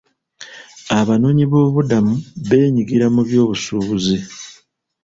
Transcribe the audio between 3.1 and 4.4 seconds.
mu byobusuubuzi.